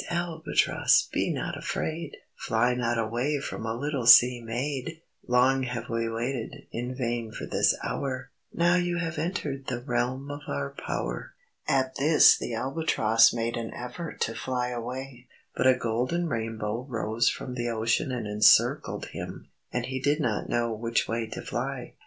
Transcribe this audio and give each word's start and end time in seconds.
Albatross! 0.09 1.07
Be 1.13 1.29
not 1.31 1.55
afraid, 1.55 2.17
Fly 2.35 2.73
not 2.73 2.97
away 2.97 3.39
From 3.39 3.67
a 3.67 3.75
little 3.77 4.07
sea 4.07 4.41
maid. 4.41 4.99
Long 5.27 5.61
have 5.61 5.89
we 5.89 6.09
waited 6.09 6.65
In 6.71 6.95
vain 6.95 7.31
for 7.31 7.45
this 7.45 7.75
hour, 7.83 8.31
Now 8.51 8.77
you 8.77 8.97
have 8.97 9.19
entered 9.19 9.67
The 9.67 9.79
realm 9.83 10.31
of 10.31 10.41
our 10.47 10.71
power." 10.71 11.35
At 11.67 11.97
this 11.99 12.35
the 12.35 12.55
Albatross 12.55 13.31
made 13.31 13.55
an 13.55 13.71
effort 13.75 14.19
to 14.21 14.33
fly 14.33 14.69
away. 14.69 15.27
But 15.55 15.67
a 15.67 15.75
golden 15.77 16.27
rainbow 16.27 16.87
rose 16.89 17.29
from 17.29 17.53
the 17.53 17.69
ocean 17.69 18.11
and 18.11 18.25
encircled 18.25 19.05
him, 19.09 19.49
and 19.71 19.85
he 19.85 19.99
did 19.99 20.19
not 20.19 20.49
know 20.49 20.73
which 20.73 21.07
way 21.07 21.27
to 21.27 21.43
fly. 21.43 21.93